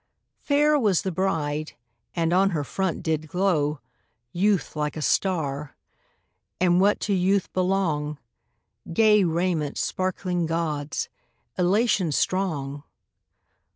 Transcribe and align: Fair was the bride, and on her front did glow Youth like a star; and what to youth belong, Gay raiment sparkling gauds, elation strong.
Fair 0.39 0.79
was 0.79 1.03
the 1.03 1.11
bride, 1.11 1.73
and 2.15 2.33
on 2.33 2.49
her 2.49 2.63
front 2.63 3.03
did 3.03 3.27
glow 3.27 3.79
Youth 4.31 4.75
like 4.75 4.97
a 4.97 5.01
star; 5.03 5.75
and 6.59 6.81
what 6.81 6.99
to 7.01 7.13
youth 7.13 7.53
belong, 7.53 8.17
Gay 8.91 9.23
raiment 9.23 9.77
sparkling 9.77 10.47
gauds, 10.47 11.07
elation 11.55 12.11
strong. 12.11 12.81